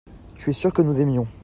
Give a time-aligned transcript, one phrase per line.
[0.35, 1.27] tu es sûr que nous aimions.